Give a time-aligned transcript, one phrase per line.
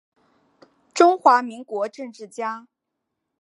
[0.95, 2.67] 中华民国政治家。